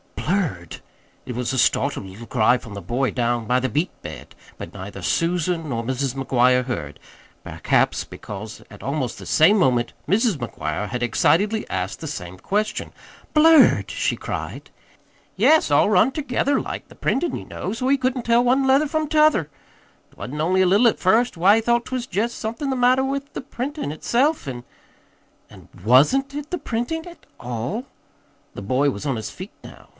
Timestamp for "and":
25.51-25.67